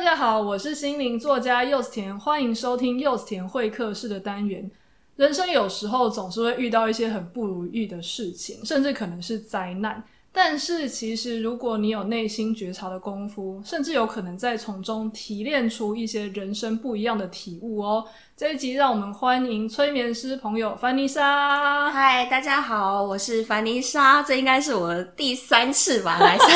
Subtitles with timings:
[0.00, 4.68] 大家好，我是心灵作家柚子田，欢迎收听柚子田会客室的单元。
[5.16, 10.02] 人生有时候总是会遇到一些很不如意的事情，甚至可能是灾难。
[10.32, 18.04] 但是，其实如果你有内心觉察的功夫，甚至有可能在从中提炼出一些人生不一样的体悟哦。
[18.36, 21.90] 这一集让我们欢迎催眠师朋友凡妮莎。
[21.90, 26.48] 嗨，大家好，我是凡妮莎，这应该是我第三次吧来上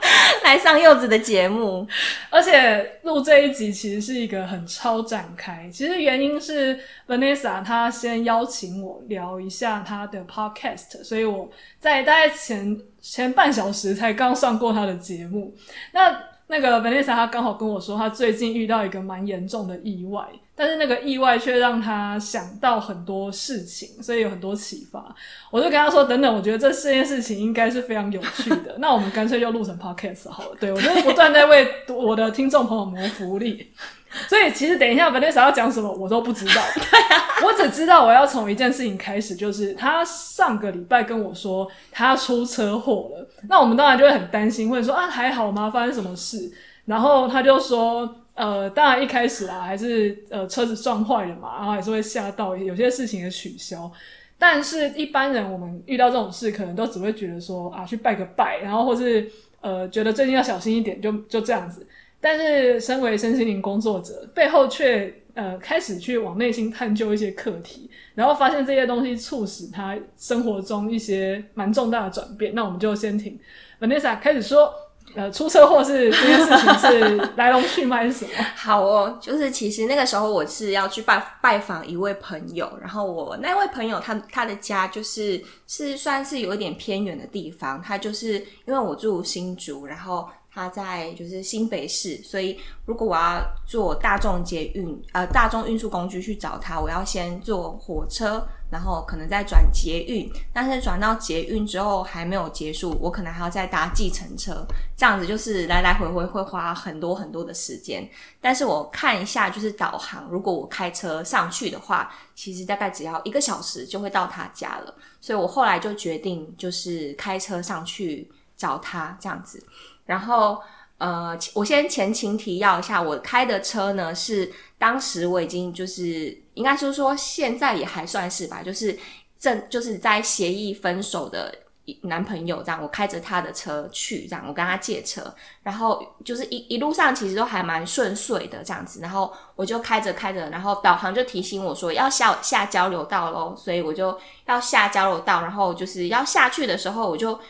[0.44, 1.86] 来上柚子的节目，
[2.28, 5.68] 而且录这一集其实是一个很超展开。
[5.72, 12.78] 其实原因是 Vanessa 她先邀请我聊一下她的 podcast，所以我在大概前。
[13.02, 15.54] 前半小时才刚上过他的节目，
[15.92, 16.16] 那
[16.46, 25.14] 那个 Vanessa 他刚好跟我说，他最近遇到一个蛮严重的意外，但是那个意外却让他想到很多事情，所以有很多启发。
[25.50, 30.56] 我就跟他说，等等，我觉得这四件事情应该是非常有趣的， 那我们干脆就录成 podcast 好了。
[30.60, 33.72] 对，我就是不断在为我的听众朋友谋福利。
[34.28, 36.62] 所以其实等一下 Vanessa 要讲什么我都不知道，
[37.44, 45.70] 我只知道我要从一件事情开始，就是他上个礼拜跟我说他出车祸了，那我们当然就会很担心，会说啊还好吗？
[45.70, 46.52] 发生什么事？
[46.84, 53.90] 然后他就说呃，当然一开始啊还是呃车子撞坏了嘛，然后还是会吓到，有些事情也取消，
[54.38, 61.86] 但是一般人我们遇到这种事，可能都只会觉得说啊去拜个拜，然后或是呃觉得最近要小心一点，就就这样子。
[62.24, 72.54] 但是，身为身心灵工作者，背后却呃开始去往内心探究一些课题，然后发现这些东西促使他生活中一些蛮重大的转变。
[72.54, 73.36] 那我们就先听
[73.80, 74.72] Vanessa 开始说，
[75.16, 78.30] 呃，出车祸是这件事情是 来龙去脉是什么？
[78.54, 88.34] 好哦，就是其实那个时候我是要去拜拜访一位朋友，然后我那位朋友他他的家就是是算是有一点偏远的地方，他就是
[88.64, 90.28] 因为我住新竹，然后。
[90.54, 100.30] 他在就是新北市，所以如果我要坐大众捷运，呃，大众运输工具去找他，我要先坐火车，然后可能再转捷运。
[100.52, 104.62] 但是转到捷运之后还没有结束，我可能还要再搭计程车，
[104.94, 108.06] 这样子就是来来回回会花很多很多的时间。
[108.38, 114.94] 但是我看一下就是导航，如果我开车上去的话，其实大概只要一个小时就会到他家了。
[115.18, 119.64] 所以我后来就决定就是开车上去找他，这样子。
[120.12, 120.60] 然后，
[120.98, 128.98] 呃，我先前情提要一下，我开的车呢是当时我已经就是应该是说现在也还算是吧，就是
[129.38, 131.54] 正就是在协议分手的
[132.02, 147.40] 男朋友这样，我开着他的车去这样，我跟他借车，然后就是一一路上其实都还蛮顺遂的这样子，然后我就开着开着，然后导航就提醒我说要下下交流道咯，所以我就要下交流道，然后就是要下去的时候，我就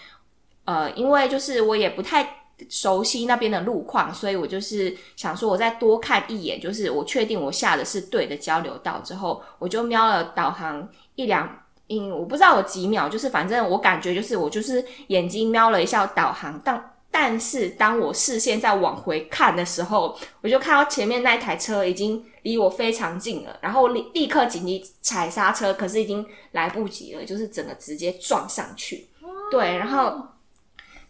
[0.64, 2.38] 呃，因为就是我也不太。
[2.68, 11.48] 熟悉那边的路况，所以我就是想说，我再多看一眼，就是我确定我下的是对的交流道之后，我就瞄了导航一两，
[11.88, 29.08] 嗯，我不知道有几秒，就是反正我感觉就是我就是眼睛瞄了一下导航，但但是当我视线再往回看的时候，我就看到前面那台车已经离我非常近了，然后立立刻紧急踩刹车，可是已经来不及了，就是整个直接撞上去，
[29.50, 30.31] 对，然后。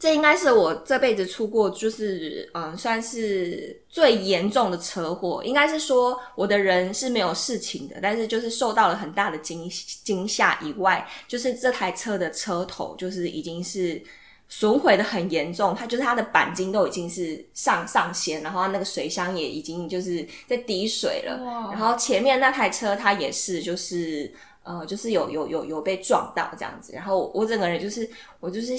[0.03, 5.41] 这应该是我这辈子出过，就是嗯，算是最严重的车祸。
[5.45, 9.71] 应该是说我的人是没有事情的，但是就是受到了很大的惊
[10.03, 14.03] 惊吓以外，就是这台车的车头就是已经是
[14.49, 21.39] 损毁的很严重，它就是它的钣金都已经是上上掀，然后那个水箱也已经就是在滴水了。
[21.71, 26.93] 然后前面那台车它也是就是呃，就是有有有有被撞到这样子。
[26.93, 28.11] 然后我整个人就是
[28.41, 28.75] 我就是。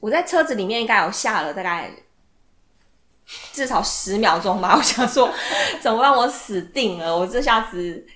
[0.00, 1.90] 我在车子里面应该有下了大概
[3.52, 5.28] 至少十秒钟吧， 我想说
[5.80, 7.16] 怎么让我死定了？
[7.16, 8.06] 我这下子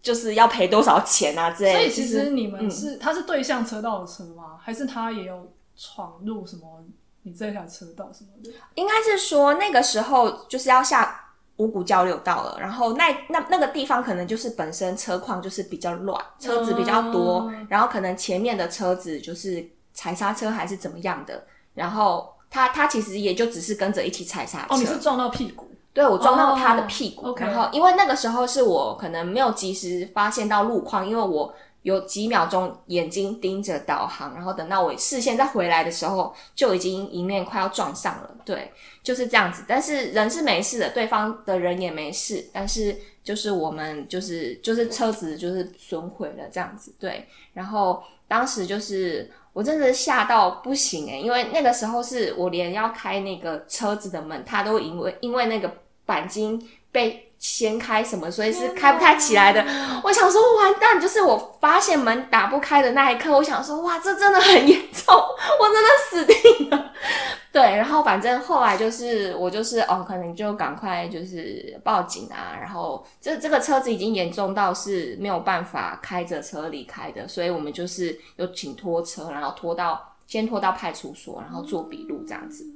[0.00, 1.78] 就是要赔多少钱啊之类的。
[1.78, 4.56] 所以其实你们是，嗯、他是对向车道的车吗？
[4.62, 6.84] 还是他也有闯入什么
[7.24, 8.50] 你这条车道什么的？
[8.76, 19.68] 应该是说那个时候就是要下五股交流道了，然后那那那个地方可能就是本身车况就是比较乱，车子比较多，嗯、然后可能前面的车子就是。
[19.98, 21.44] 踩刹车还是怎么样的？
[21.74, 24.66] 然后他他其实也就只是跟着一起踩刹车。
[24.70, 25.68] 哦，你是撞到屁股？
[25.92, 27.26] 对，我撞到他的屁股。
[27.26, 27.40] Oh.
[27.40, 31.52] 然后因为那个时候是我可能没有及时发现到路况，因为我
[31.82, 38.30] 有几秒钟眼睛盯着导航，然后等到我视线再回来的时候，就已经迎面快要撞上了。
[38.44, 38.70] 对，
[39.02, 39.64] 就是这样子。
[39.66, 46.94] 但是人是没事的，对方的人也没事，但是就是我们就是就是车子就是损毁了这样子。
[47.00, 49.28] 对，然后当时就是。
[49.58, 55.68] 我真的吓到不行诶，因为那个时候是我连要开那个车子的门，他都因为因为那个
[56.08, 59.64] 鈑金被掀开什么，所以是开不太起来的。
[60.02, 66.92] 我想说完蛋，就是我发现门打不开的那一刻，我想说哇，这真的很严重，我真的死定了。
[67.52, 82.66] 对，然后反正后来就是我就是哦，可能就赶快就是报警啊，然后这这个车子已经严重到是没有办法开着车离开的，所以我们就是有请拖车，然后拖到先拖到派出所，然后做笔录这样子。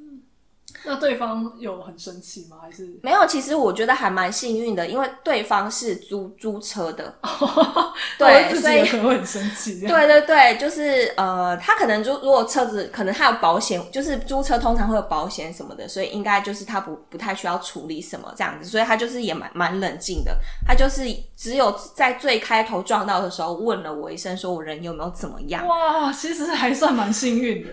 [0.85, 2.57] 那对方有很生气吗？
[2.61, 3.27] 还是没有？
[3.27, 7.15] 其实我觉得还蛮幸运的，因为对方是租租车的，
[8.19, 9.81] 对，所以可能会很生气。
[9.87, 20.37] 对对对，就是呃，他可能如如果车子可能他有保险，就是租车通常会有保险什么的，所以应该就是他不不太需要处理什么这样子，所以他就是也蛮蛮冷静的。
[20.67, 21.05] 他就是
[21.37, 25.67] 只有在最开头撞到的时候问了我一声，说我人有没有怎么样？
[25.67, 27.71] 哇，其实还算蛮幸运的。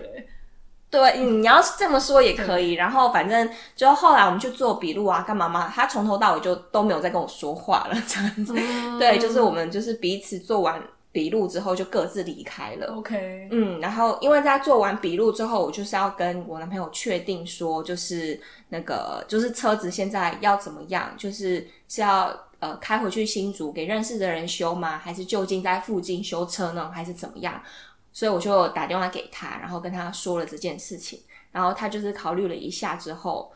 [0.90, 2.72] 对，你要是这么说也可以。
[2.72, 5.72] 然后反正就后来我们去做笔录啊，干嘛嘛？
[5.72, 8.54] 他从头到尾就都没有再跟我说话了，这样子。
[8.56, 10.82] 嗯、 对，就是我们就是彼此做完
[11.12, 12.92] 笔录之后就各自离开了。
[12.96, 24.98] OK，嗯，然后因为在做完笔录之后，我就是要跟我男朋友确定说，就是那个就是车子现在要怎么样，就是是要呃开回去新竹给认识的人修吗？
[24.98, 26.90] 还是就近在附近修车呢？
[26.92, 27.62] 还是怎么样？
[28.12, 31.20] 所以我就打电话给他，然后跟他说了这件事情，
[31.52, 33.52] 然后他就是考虑了一下之后，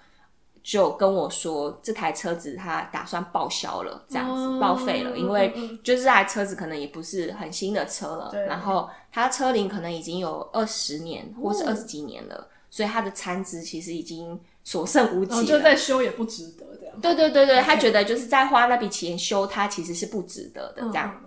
[0.62, 5.53] 就跟我说这台车子他打算报销了，这样子报废了，因为
[5.83, 17.01] 就是这台车子可能也不是很新的车了，然后他车龄可能已经有二十年或是二十几年了，所以他的残值其实已经所剩无几了，就再修也不值得这样。
[17.01, 21.23] 对对对对，他觉得就是在花那笔钱修它其实是不值得的这样，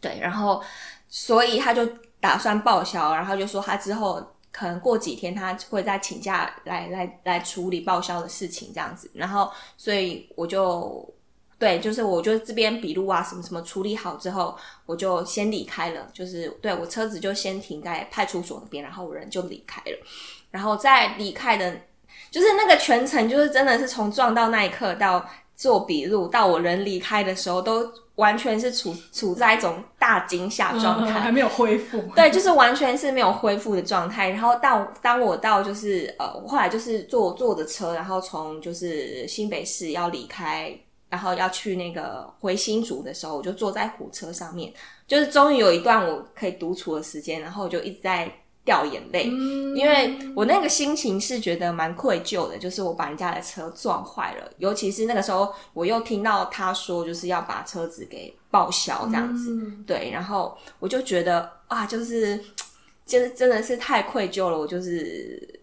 [0.00, 0.62] 对，然后
[1.08, 1.88] 所以他就。
[2.20, 4.20] 打算报销，然后就说他之后
[4.50, 11.08] 可能过几天他会再请假来来来处理报销的事情这样子，然后所以我就
[11.58, 14.56] 对，就是我就这边笔录啊什么什么处理好之后，
[14.86, 19.98] 我就先离开了，就是对我车子就先停在派出所那边，然后我人就离开了，
[20.50, 21.80] 然后在离开的，
[22.30, 25.24] 就是那个全程就是真的是从撞到那一刻到
[25.54, 27.92] 做笔录到我人离开的时候都。
[28.18, 32.02] 完全是处处在一种大惊吓状态，还没有恢复。
[32.14, 34.28] 对，就是完全是没有恢复的状态。
[34.28, 40.76] 然后到当我到就是呃，我后来就是坐坐着车，然后从就是新北市要离开，
[41.08, 44.72] 然后要去那个回新竹的时候，我就坐在火车上面，
[45.06, 48.30] 就是终于有一段我可以独处的时间，然后我就一直在。
[48.68, 49.24] 掉眼泪，
[49.74, 62.38] 因为我那个心情是觉得蛮愧疚的，就是我把人家的车撞坏了，尤其是那个时候我又听到他说就是要把车子给报销这样子，嗯、对，然后我就觉得啊，就是
[63.06, 65.57] 就是真的是太愧疚了，我就是。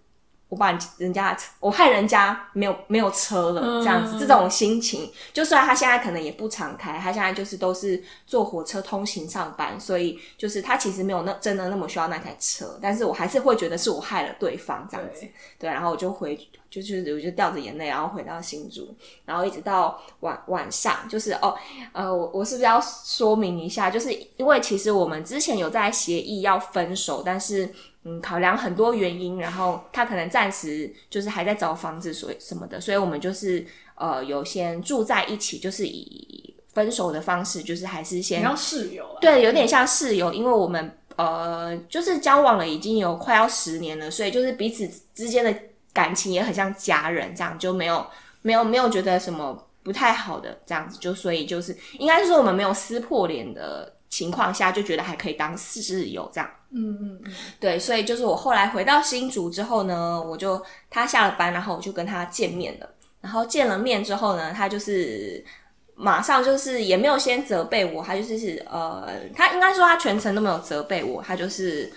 [0.55, 18.93] 我把人家，我害人家没有没有车了，这样子，嗯、这种心情，就算他现在可能也不常开，他现在就是都是坐火车通行上班，所以就是他其实没有那真的那么需要那台车，但是我还是会觉得是我害了对方这样子，对，对，然后我就回，就是我就掉着眼泪，然后回到新竹，
[19.25, 21.55] 然后一直到晚晚上，就是哦，
[21.93, 27.69] 呃，我我是不是要说明一下，就是因为其实我们之前有在协议要分手，但是。
[28.07, 33.65] 嗯，考量很多原因，然后他可能暂时就是还在找房子，所以什么的，所以我们就是
[33.95, 45.51] 呃有先住在一起，就是以分手的方式，就是还是先像室友啊，对，有点像室友，因为我们呃就是交往了已经有快要十年了，所以就是彼此之间的
[45.95, 48.05] 感情也很像家人，这样就没有
[48.43, 56.49] 没有没有觉得什么不太好的这样子，就所以就是应该是说我们没有撕破脸的情况下，就觉得还可以当室友这样。
[56.71, 62.89] 嗯嗯嗯，对，所以就是我后来回到新竹之后呢，我就他下了班，然后我就跟他见面了。
[63.21, 65.43] 然后见了面之后呢，他就是
[65.95, 71.91] 马上就是也没有先责备我，他就是是呃，他应该说他全程都没有责备我，他就是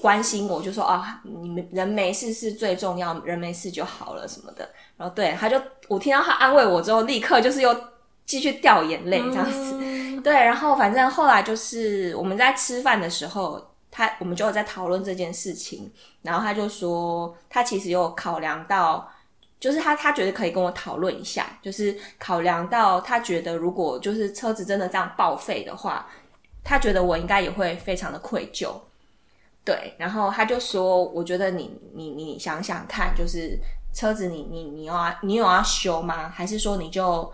[0.00, 4.68] 关心我，就说啊，你们人没事是最重要，人没事就好了什么的。
[4.96, 7.74] 然后对，他就我听到他安慰我之后，立刻就是又
[8.24, 9.78] 继续掉眼泪这样子。
[9.80, 13.64] 嗯、 对，然后反正后来就是我们在吃饭的时候。
[13.88, 19.10] 他我们就有在讨论这件事情，然后他就说，他其实有考量到，
[19.58, 26.06] 就是他他觉得可以跟我讨论一下，就是考量到他觉得如果就是车子真的这样报废的话，
[26.62, 28.74] 他觉得我应该也会非常的愧疚，
[29.66, 33.58] 对，然后他就说，我觉得你你你想想看，就是
[33.92, 36.30] 车子你你你要你有要修吗？
[36.30, 37.30] 还是说你就？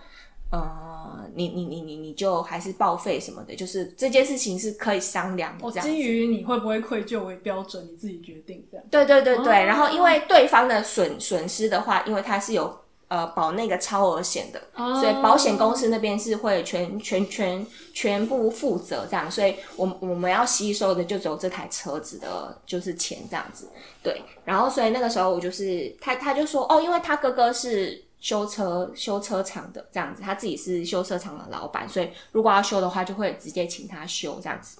[0.54, 5.64] 呃，你你你你你就还是报废什么的，就是这件事情是可以商量的。
[5.64, 8.84] 我基于你会不会愧疚为标准，你自己决定这样。
[8.90, 12.81] 对对对对，哦、然后因为对方的损损失的话，因为他是有
[13.12, 14.98] 呃保那个超额险的，oh.
[14.98, 23.68] 所以保险公司那边是会全全全全部负责这样，所以我我们要吸收的就只有这台车子的就是钱这样子，
[24.02, 34.78] 对，然后所以那个时候我就是他他就说哦，因为他哥哥是修车修车厂的这样子，他自己是修车厂的老板，所以如果要修的话，就会直接请他修这样子。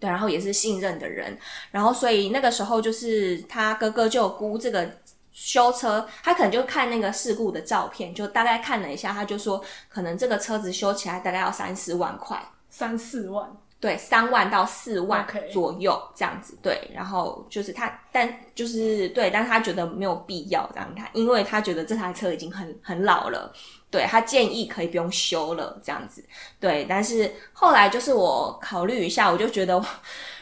[0.00, 1.38] 对，然后也是信任的人，
[1.70, 4.84] 然后所以那个时候就是他哥哥就估这个
[5.32, 23.52] 修车，他可能就看那个事故的照片，就大概看了一下，他就说可能这个车子修起来大概要三四万块，三四万，对，三万到四万左右.这样子，对，然后就是他，但就是对，但他觉得没有必要这样他，因为他觉得这台车已经很很老了。
[23.92, 26.24] 对，他建议可以不用修了，这样子。
[26.58, 29.84] 对，但是后来就是我考虑一下，我就觉得，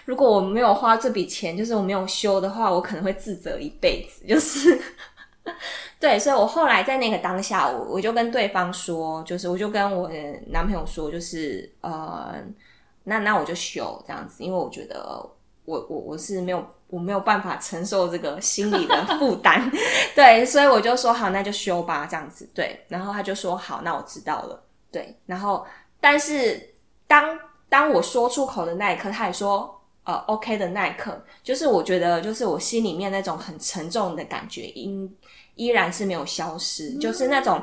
[0.04, 4.24] 如果我没有花这笔钱，就是我没有修的话，我可能会自责一辈子。
[4.24, 4.80] 就是，
[5.98, 10.14] 对，所以我后来在那个当下，我我就跟对方说，就是我就跟我的
[10.50, 12.32] 男朋友说，就是呃，
[13.02, 15.28] 那那我就修这样子，因为我觉得
[15.70, 16.64] 我我我是没有。
[16.90, 19.70] 我没有办法承受这个心理的负担，
[20.12, 22.84] 对，所以我就说好，那就修吧，这样子，对。
[22.88, 24.60] 然后他就说好，那我知道了，
[24.90, 25.16] 对。
[25.24, 25.64] 然后，
[26.00, 26.60] 但是
[27.06, 29.72] 当当我说出口的那一刻，他也说
[30.02, 35.08] 呃 OK 的那一刻，就是我觉得，就是我心里面那种很沉重的感觉，依
[35.54, 37.62] 依然是没有消失，就是那种。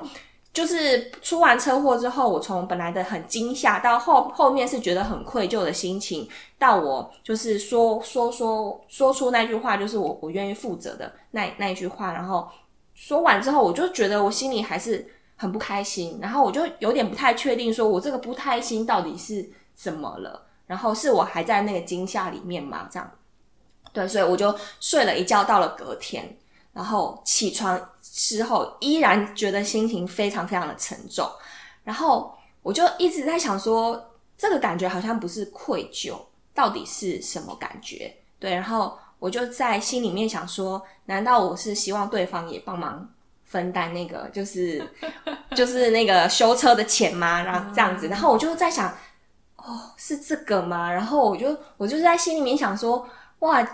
[0.57, 12.49] 就是出完车祸之后，我从本来的很惊吓，到后后面是觉得很愧疚的心情，到我就是说说说说出那句话，就是我我愿意负责的那那一句话，然后
[12.95, 22.89] 说完之后，我就觉得我心里还是很不开心，然后我就有点不太确定，说我这个不开心到底是怎么了，然后是我还在那个惊吓里面嘛？
[22.89, 23.11] 这样，
[23.93, 26.35] 对，所以我就睡了一觉，到了隔天。
[26.77, 31.27] 然后起床之后，依然觉得心情非常非常的沉重。
[31.83, 32.31] 然后
[32.61, 36.15] 我就一直在想说，这个感觉好像不是愧疚，
[36.53, 38.15] 到底是什么感觉？
[38.37, 43.09] 对，然后我就在心里面想说，难道我是希望对方也帮忙
[43.43, 44.87] 分担那个，就是
[45.55, 47.41] 就是那个修车的钱吗？
[47.41, 48.95] 然后这样子，然后我就在想，
[49.55, 50.91] 哦，是这个吗？
[50.91, 53.67] 然后我就我就在心里面想说，哇。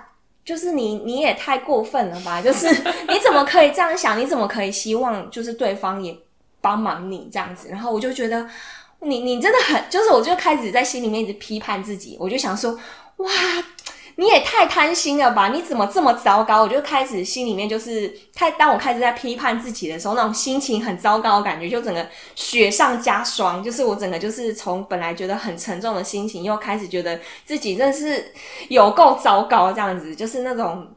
[0.46, 2.42] 就是你，你也太过分了吧？
[2.42, 2.68] 就是
[3.08, 4.20] 你怎么可以这样想？
[4.20, 6.16] 你怎么可以希望就是对方也
[6.60, 7.70] 帮忙你这样子？
[7.70, 8.48] 然后我就觉得
[9.00, 12.18] 你，你真的很，就是我就开始在心里面一直批判自己。
[12.20, 12.78] 我就想说，
[13.18, 13.30] 哇，
[14.16, 15.48] 你也太贪心了吧？
[15.50, 16.62] 你怎么这么糟糕？
[16.62, 23.64] 我就开始心里面就是太，当我开始在批判自己的时候，那种心情很糟糕的感觉就整个雪上加霜。
[23.64, 28.32] 就是我整个就是从本来觉得很沉重的心情，又开始觉得自己真的是
[28.70, 30.88] 有够糟糕，这样子就是那种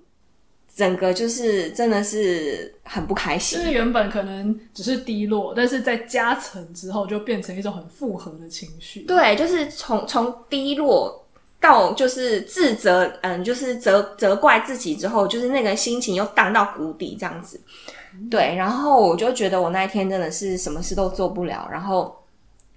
[0.74, 3.58] 整个就是真的是很不开心。
[3.58, 9.00] 就是原本可能只是低落，但是在加成之后就变成一种很复合的情绪。
[9.00, 11.22] 对，就是从从低落。
[11.58, 17.60] 到就是自责，嗯，就是责责怪自己之后，就是那个心情又荡到谷底这样子，
[18.30, 18.54] 对。
[18.54, 22.14] 然后我就觉得我那一天真的是什么事都做不了，然后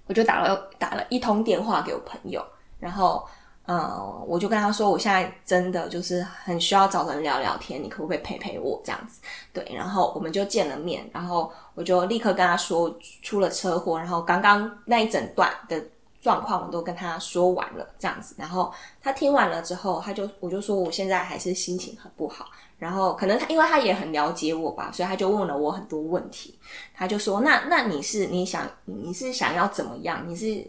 [0.06, 2.44] 我就打了打了一通电话给我朋友，
[2.78, 3.22] 然后
[3.66, 9.20] 嗯，我就跟他说，我现在真的就是很需要找人聊聊天，你可不可以陪陪我这样子？
[9.52, 9.64] 对。
[9.74, 15.80] 然后我们就见了面，然后我就立刻跟他说出了车祸，然后刚刚那一整段的。
[16.20, 26.58] 状况我都跟他说完了，这样子，然后他听完了之后，他就我就说我现在还是心情很不好，然后可能他因为他也很了解我吧，所以他就问了我很多问题，
[26.92, 30.28] 他就说那那你是你想你是想要怎么样？
[30.28, 30.62] 你是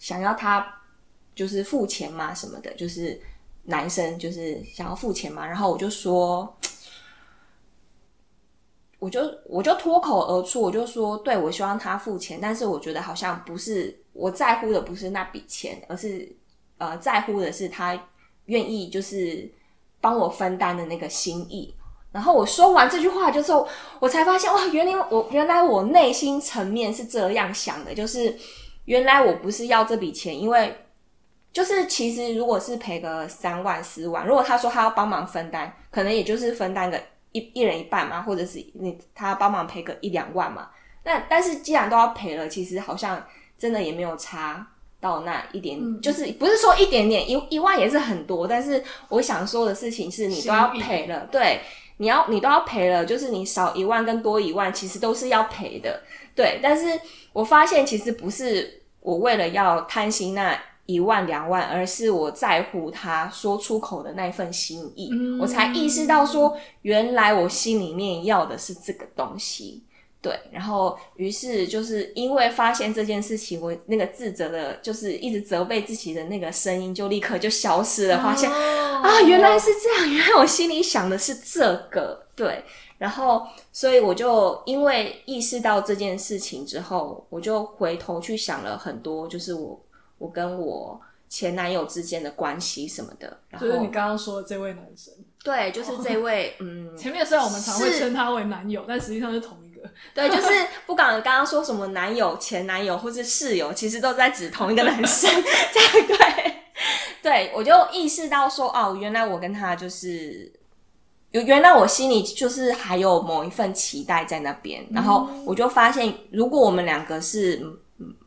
[0.00, 0.66] 想要他
[1.36, 2.34] 就是付钱吗？
[2.34, 3.20] 什么的，就是
[3.62, 5.46] 男生就是想要付钱吗？
[5.46, 6.52] 然后我就说，
[8.98, 13.99] 我就我就脱口而出，我就说，对，我希望他付钱，但是我觉得好像不是。
[14.12, 16.30] 我在乎的不是那笔钱，而是
[16.78, 17.98] 呃在乎的是他
[18.46, 19.48] 愿意就是
[20.00, 21.74] 帮我分担的那个心意。
[22.12, 23.66] 然后我说完这句话之后，
[24.00, 28.36] 我才发现哇，原来我原来我内心层面是这样想的，就是
[28.86, 30.76] 原来我不是要这笔钱，因为
[31.52, 37.00] 就是其实如果是赔个三万四万，如果他说他要帮忙分担，可能也就是分担个
[37.30, 40.68] 一一人一半嘛，或者是你他帮忙赔个一两万嘛。
[41.04, 43.24] 那但是既然都要赔了，其实好像。
[43.60, 44.66] 真的也没有差
[44.98, 48.48] 到那一点，嗯、就是不是说一点点，一一万也是很多。
[48.48, 51.60] 但是我想说的事情是，你都要赔了，对，
[51.98, 56.00] 你要你都要赔了，就是你少一万跟多一万，其实都是要赔的，
[56.34, 56.58] 对。
[56.62, 56.98] 但是
[57.34, 69.84] 我发现其实不是我为了要贪心那一万两万，而是我在乎他说出口的那份心意，嗯、我才意识到说，原来我心里面要的是这个东西。
[70.22, 78.22] 对，然后于是就是因为发现这件事情，我那个自责的，就是一直责备自己的那个声音，就立刻就消失了。
[78.22, 82.26] 发现、哦、啊，原来是这样，原来我心里想的是这个。
[82.36, 82.62] 对，
[82.98, 89.82] 然后所以我就因为意识到这件事情之后，我就回头去想了很多，就是我
[90.18, 91.00] 我跟我
[91.30, 93.38] 前男友之间的关系什么的。
[93.48, 99.90] 然后就是你刚刚说的这位男生，对，就是这位，哦、嗯， 前面虽然我们常会称他为男友，但实际上是同一个。
[100.14, 100.48] 对，就是
[100.86, 105.30] 不管刚刚说什么男友、前男友或是室友，其实都在指同一个男生。
[105.72, 106.54] 这样对，
[107.22, 110.52] 对我就意识到说，哦，原来我跟他就是，
[111.30, 114.86] 有原来我心里就是还有某一份期待在那边。
[114.90, 117.60] 然后我就发现，如果我们两个是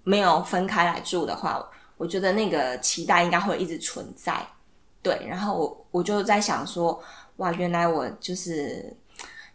[0.04, 1.64] 没有分开来住的话，
[1.98, 4.36] 我觉得那个期待应该会一直存在。
[5.02, 7.02] 对，然后我我就在想说，
[7.38, 8.96] 哇，原来我就是。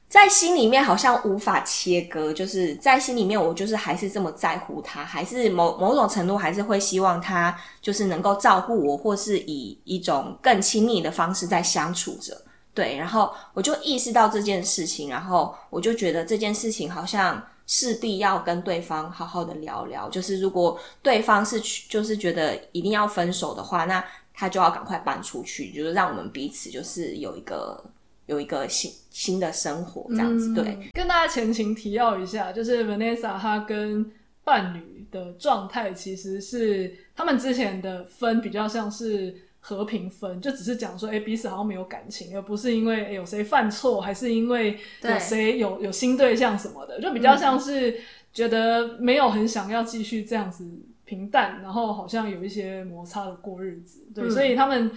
[0.08, 12.40] 在心里面好像无法切割，就是在心里面，我就是还是这么在乎他，还是某某种程度还是会希望他就是能够照顾我，或是以一种更亲密的方式在相处着。
[12.72, 20.08] 对，然后我就意识到这件事情，然后我就觉得这件事情好像势必要跟对方好好的聊聊。
[20.08, 27.84] 就是如果对方是就是觉得一定要分手的话，那他就要赶快搬出去，就是让我们彼此就是有一个。
[28.28, 30.78] 有一个心新的生活这样子，对。
[30.92, 34.08] 跟大家前情提要一下，就是 Vanessa 她跟
[34.44, 47.98] 伴侣的状态其实是他们之前的分比较像是和平分，就只是讲说，哎、欸，彼此好像没有感情，而不是因为、欸、有谁犯错，还是因为有谁有有新对象什么的，就比较像是
[48.32, 50.64] 觉得没有很想要继续这样子
[51.04, 54.92] 平淡，然后好像有一些摩擦的过日子，对，嗯、所以他们。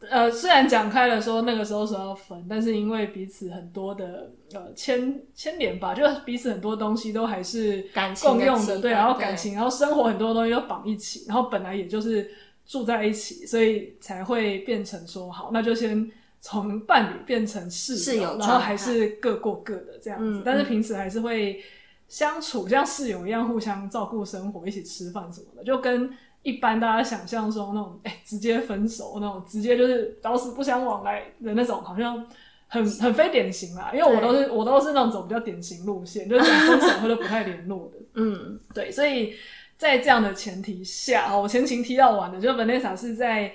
[0.00, 7.84] 呃，虽然讲开了说那个时候说要分，但是因为彼此很多的呃牵牵连吧，就彼此很多东西都还是
[8.22, 12.30] 共用的，的对，然后感情，然后生活很多东西都绑一起，然后本来也就是
[12.64, 16.08] 住在一起，所以才会变成说好，那就先
[16.40, 21.60] 从伴侣变成室友，室友然后还是各过各的这样子，嗯、但是平时还是会
[22.06, 26.08] 相处像室友一样，互相照顾生活，一起吃饭什么的，就跟。
[26.48, 32.26] 一般大家想象中那种，哎、欸，直接分手那种，直接就是老死不相往来的那种，好像
[32.68, 33.90] 很很非典型啦。
[33.92, 37.98] 因为我都是我都是那种走比较典型路线，就是讲分手或者不太联络的。
[38.14, 38.90] 嗯， 对。
[38.90, 39.34] 所以
[39.76, 43.52] 在这样的前提下，我前情提到完了，就 Vanessa 是在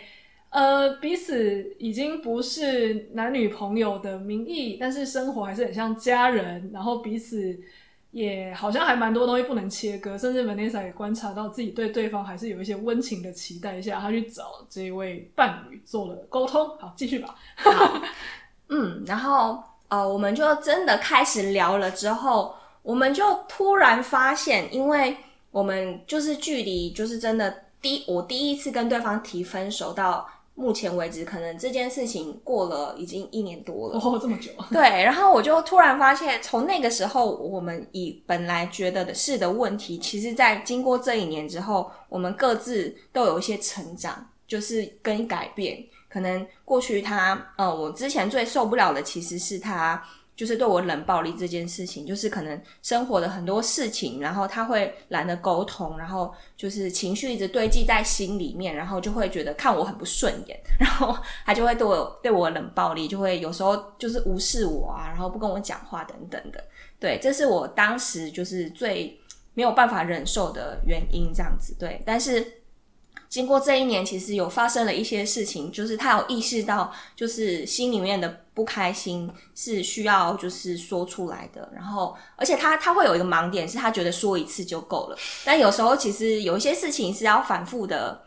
[0.51, 7.59] 呃彼此已经不是男女朋友的名义，但是生活还是很像家人，然后彼此。
[8.13, 16.69] 也好像还蛮多东西不能切割，甚至 Vanessa 也观察到自己对对方还是有一些温情的期待下，他去找这位伴侣做了沟通。
[16.77, 17.35] 好，继续吧。
[17.55, 18.01] 好，
[18.69, 25.17] 嗯，然后呃，我们就真的开始聊了之后，我们就突然发现，因为
[25.49, 30.29] 我们就是距离，就是真的第我第一次跟对方提分手到。
[30.55, 34.51] 目前为止，可能这件事情过了已经一年多了哦，这么久。
[34.71, 45.83] 对，然后我就突然发现，从那个时候，我们以本来觉得的是的问题，其实在经过这一年之后，我们各自都有一些成长，就是跟改变。
[46.07, 50.03] 可能过去他，呃，我之前最受不了的其实是他。
[50.35, 61.15] 就是对我冷暴力这件事情，就是可能生活的很多事情，然后他会懒得沟通，然后就是情绪一直堆积在心里面，然后就会觉得看我很不顺眼， 然后
[61.45, 66.63] 他就会对我对我冷暴力，就会有时候就是无视我啊，然后不跟我讲话等等的。
[66.99, 69.19] 对，这是我当时就是最
[69.53, 71.75] 没有办法忍受的原因，这样子。
[71.79, 72.62] 对，但是。
[73.33, 81.67] 经过这一年，其实有发生了一些事情，就是他有意识到，就是心里面的不开心是需要就是说出来的。
[81.73, 85.17] 然后，而且他他会有一个盲点，是他觉得说一次就够了。
[85.43, 88.23] 但有时候其实有一些事情是要反复的，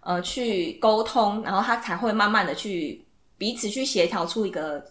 [0.00, 3.02] 呃，去沟通，然后他才会慢慢的去
[3.38, 4.84] 彼此去协调出一个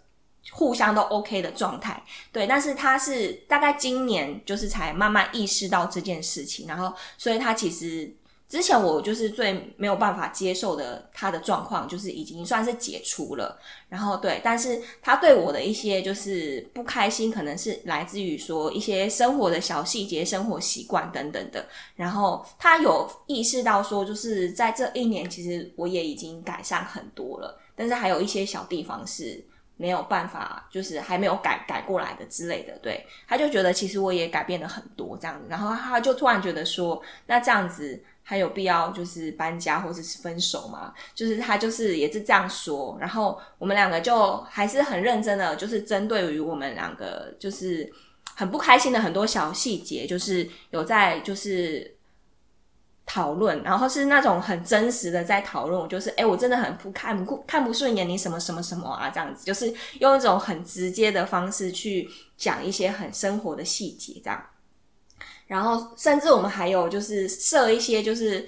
[0.50, 2.04] 互相都 OK 的状态。
[2.32, 8.12] 对，但是他是大概今年就是才慢慢意识到这件事情，然后所以他其实。
[8.50, 13.56] 之前我就是最没有办法接受的，他的状况就是已经算是解除了，
[13.88, 21.64] 然后对，但是他对我的一些就是不开心，可能是来自于说一些生活的小细节、生活习惯等等的，
[21.96, 29.40] 然后他有意识到说，就是在这一年，其实我也已经改善很多了，但是还有一些小地方是
[29.78, 38.04] 没有办法，就是还没有改改过来的之类的，对，他就觉得其实我也改变了很多这样子，然后他就突然觉得说，那这样子。
[38.30, 40.94] 还有必要就是搬家或者是分手吗？
[41.16, 47.92] 就是他就是也是这样说，然后我们两个就还是很认真的，就是针对于我们两个就是
[48.36, 51.98] 很不开心的很多小细节，就是有在就是
[53.04, 64.46] 讨论，然后是那种很真实的在讨论，就是哎，我真的很不看不看不顺眼你什么什么什么啊，这样子，就是用一种很直接的方式去讲一些很生活的细节，这样。
[65.50, 68.48] 然后甚至我们还有就是设一些就是。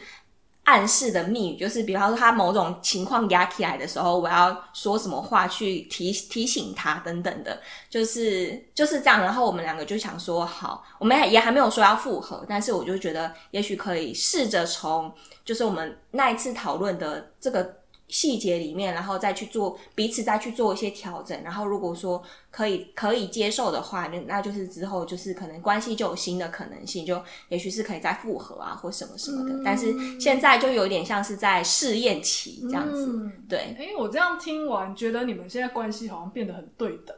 [0.64, 7.60] 暗示的密语就是，比方说他某种情况压起来的时候，我要说什么话去提提醒他等等的，
[7.90, 9.20] 就是就是这样。
[9.22, 15.12] 然后我们两个就想说，好，我们也还没有说要复合，但是我就觉得，也许可以试着从，
[15.44, 17.81] 就是我们那一次讨论的这个。
[18.12, 22.22] 细节里面，然后再去做彼此再去做一些调整，然后如果说
[22.52, 29.56] 可以可以接受的话，那那就是之后就是可能关系就有新的可能性，就也许是可以再复合啊，或什么什么的。
[29.56, 33.76] 嗯、但是现在就有点像是在试验期这样子，嗯、对。
[33.80, 37.16] 哎，我这样听完，觉得你们现在关系好像变得很对等，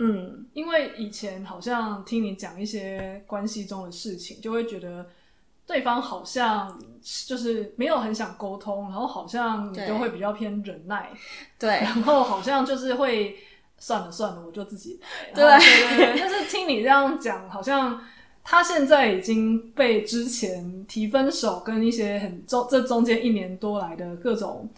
[0.00, 5.06] 嗯，因为以前好像听你讲一些关系中的事情，就会觉得。
[5.66, 6.78] 对方好像
[7.26, 11.10] 就是没有很想沟通，然后好像你就会比较偏忍耐，
[11.58, 13.36] 对，然后好像就是会
[13.76, 15.00] 算了算了，我就自己
[15.34, 16.20] 来，对对对。
[16.20, 18.00] 但是听你这样讲，好像
[18.44, 24.68] 他现在已经被之前提分手跟一些很中这中间一年多来的各种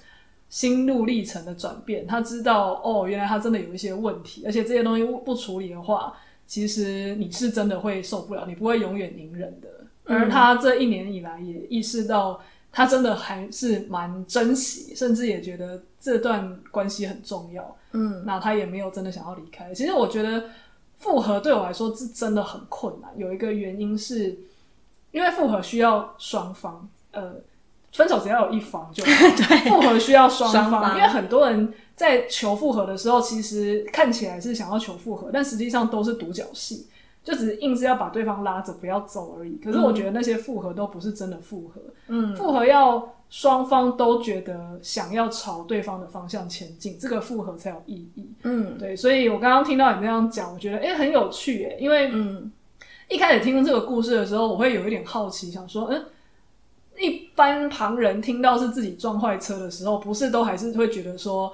[0.49, 6.15] 心路历程的转变，他知道哦，原来他真的有一些问题，而且这些东西不处理的话，
[6.47, 9.69] 其实你是真的会受不了，你不会永远隐忍的。
[10.09, 12.41] 而他这一年以来也意识到，
[12.73, 17.77] 他真的还是蛮珍惜，甚至也觉得这段关系很重要。
[17.93, 19.73] 嗯，那他也没有真的想要离开。
[19.75, 20.45] 其实我觉得
[20.97, 23.11] 复合对我来说是真的很困难。
[23.17, 24.39] 有一个原因是，
[25.11, 27.35] 因为复合需要双方，呃，
[27.93, 30.29] 分手只要有一方就好， 对，复合需要。
[30.29, 30.97] 双方。
[30.97, 36.87] 因为很多人在求复合的时候，其实看起来是想要求复合，但实际上都是独角戏。
[37.29, 39.57] 就只是硬是要把对方拉着不要走而已。
[39.63, 41.83] 可是我觉得那些复合都不是真的复合。
[42.07, 48.31] 嗯，复合要双方都觉得想要朝对方的方向前进，这个复合才有意义。
[48.45, 48.97] 嗯，对。
[48.97, 52.51] 所以我刚刚听到你这样讲，我觉得诶、欸、很有趣诶，因为嗯，
[53.11, 56.03] 一开始听这个故事的时候，我会有一点好奇，想说，嗯，
[56.99, 61.53] 一般旁人听到是自己撞坏车的时候，不是都还是会觉得说，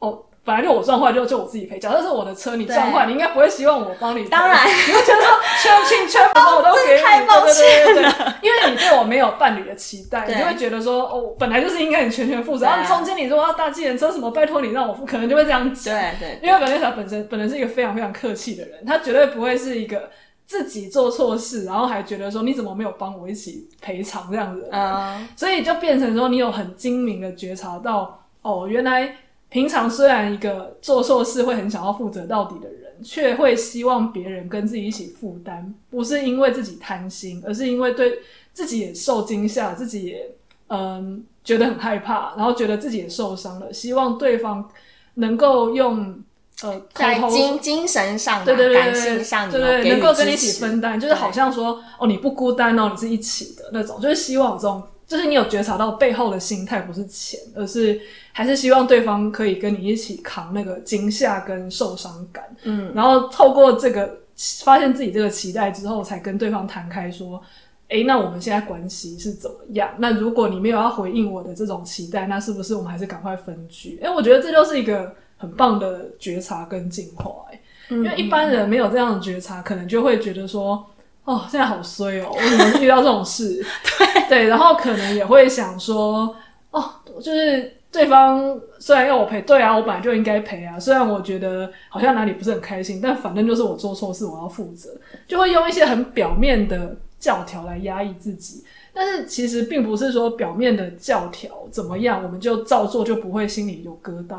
[0.00, 0.22] 哦。
[0.44, 1.78] 本来就我撞坏，就就我自己赔。
[1.78, 4.28] 假设是我的车你撞坏，你应该不会希望我帮你赔。
[4.28, 5.30] 当然，你会觉得说
[5.62, 7.00] 全全全部我都给你。
[7.04, 7.54] 太抱歉
[7.84, 12.66] 对对对对，因为你对我没有伴侣的期待，你就会觉得说哦，本来就是应该你全权负责。
[12.66, 15.94] 然后中间你如果要搭计程车什么，拜托你让我付，可能就会这样讲。
[15.94, 20.10] 对对，因为本来小本身本人是一个非常非常客气的人，他绝对不会是一个
[20.46, 24.68] 自己做错事，然后还觉得说你怎么没有帮我一起赔偿这样子。
[24.70, 29.16] 嗯，所以就变成说你有很精明的觉察到哦，原来。
[29.54, 38.18] 平常虽然一个做错事会很想要负责到底的人，却会希望别人跟自己一起负担，不是因为自己贪心，而是因为对
[38.52, 40.28] 自己也受惊吓，自己也
[40.66, 44.68] 嗯觉得很害怕，然后觉得自己也受伤了，希望对方
[45.14, 46.20] 能够用
[46.62, 54.82] 呃在精精神上、对对对对，感性上对对，能够跟你一起分担，就是好像说哦你不孤单哦，你是一起的那种，就是希望这种。
[55.06, 58.00] 就是你有觉察到背后的心态不是钱，而是
[58.32, 64.20] 还是希望对方可以跟你一起扛那个惊吓跟受伤感，嗯，然后透过这个
[64.64, 67.40] 发现自己这个期待之后，才跟对方谈开说，
[67.88, 69.90] 诶，那我们现在关系是怎么样？
[69.98, 73.98] 那如果你没有要回应我的这种期待，那是不是我们还是赶快分居？
[74.02, 80.84] 诶，我觉得这就是一个很棒的觉察跟进化，诶，因为一般人没有这样的觉察，可能就会觉得说。
[81.24, 82.28] 哦，现在好衰哦！
[82.30, 83.64] 我怎么遇到这种事？
[83.98, 86.36] 对对，然后可能也会想说，
[86.70, 90.78] 哦，就是对方虽然要我赔，对啊，我本来就应该赔啊。
[90.78, 94.90] 虽然我觉得好像哪里不是很开心，但反正就是我做错事，我要负责，
[95.26, 98.62] 就会用一些很表面的教条来压抑自己。
[98.92, 104.36] 但是其实并不是说表面的教条怎么样，我们就照做就不会心里有疙瘩，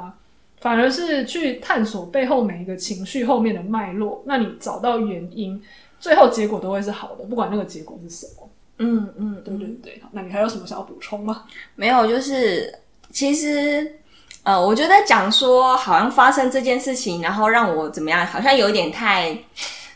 [0.61, 5.59] 反而是去探索背后每一个情绪后面的脉络，那你找到原因。
[6.05, 8.47] 最后结果都会是好的，不管那个结果是什么。
[8.77, 9.99] 嗯嗯，对对对。
[10.11, 11.45] 那你还有什么想要补充吗？
[11.73, 12.71] 没有，就是
[13.11, 13.95] 其实
[14.43, 19.35] 呃，我觉得讲说好像发生这件事情，然后让我怎么样，好像有点太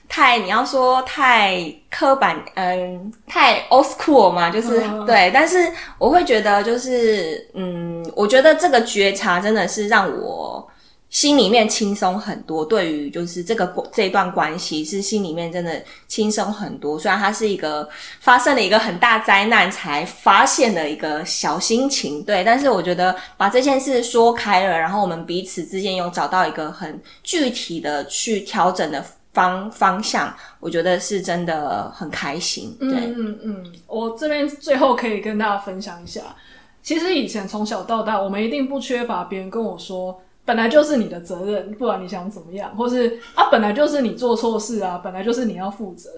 [0.07, 5.29] 太，你要说太刻板，嗯，太 old school 嘛，就是、嗯、对。
[5.31, 10.67] 但是我会觉得，就是嗯，我觉得这个觉察真的是让我。
[11.09, 16.97] 心里面轻松很多，对于就是这个这一段关系是心里面真的轻松很多。
[16.97, 17.87] 虽然它是一个
[18.19, 29.03] 发生了一个很大灾难才发现的一个小心情，对，但是我觉得把这件事说开了，然后我们彼此之间有找到一个很具体的去调整的。
[29.31, 32.75] 方方向，我觉得是真的很开心。
[32.79, 36.35] 对，嗯嗯嗯，我这边最后可以跟大家分享一下，
[36.81, 40.19] 其实以前从小到大，我们一定不缺乏别人跟我说，
[40.49, 46.09] 本来就是你的责任，不然你想怎么样，或是啊，本来就是你做错事啊，本来就是你要负责。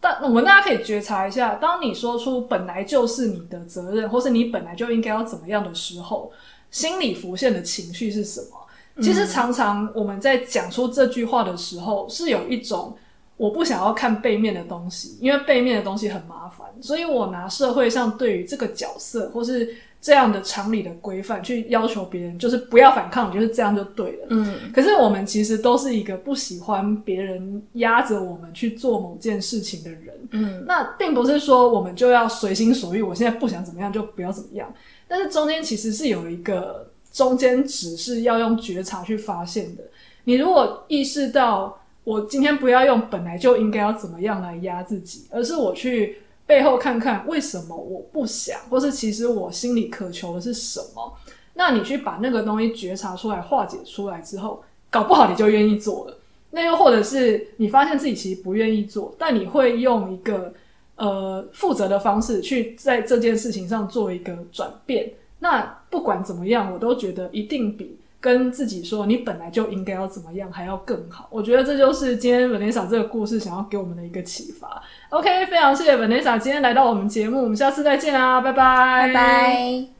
[0.00, 6.32] 但我们大家可以觉察一下，当你说出本来就是你的责任，或是你本来就应该要怎么样的时候，
[6.70, 9.02] 心里浮现的情绪是什么？
[9.02, 12.96] 其实常常我们在讲出这句话的时候，是有一种
[13.36, 24.26] 我不想要看背面的东西，因为背面的东西很麻烦，所以我拿社会上对于这个角色或是这样的常理的规范去要求别人，就是不要反抗，就是这样就对了。
[24.30, 24.72] 嗯。
[24.72, 30.28] 可是我们其实都是一个不喜欢别人压着我们去做某件事情的人。
[30.30, 30.64] 嗯。
[30.66, 34.72] 那并不是说我们就要随心所欲，我现在不想怎么样就不要怎么样，
[35.06, 36.90] 但是中间其实是有一个。
[37.12, 39.82] 中间只是要用觉察去发现的。
[40.24, 51.12] 你如果意识到，我今天不要用本来就应该要怎么样来压自己，而是我去背后看看为什么我不想，或是其实我心里渴求的是什么。
[51.54, 56.16] 那你去把那个东西觉察出来、化解出来之后，搞不好你就愿意做了。
[56.52, 60.54] 那又或者是你发现自己其实不愿意做，但你会用一个
[60.94, 65.12] 呃负责的方式去在这件事情上做一个转变。
[65.40, 71.28] 那不管怎么样，我都觉得一定比跟自己说你本来就应该要怎么样还要更好。
[71.30, 74.82] 我觉得这就是今天 Vanessa 这个故事想要给我们的一个启发。
[75.10, 79.95] OK，非常谢谢 Vanessa 今天来到我们节目，我们下次再见啦，拜拜，拜拜。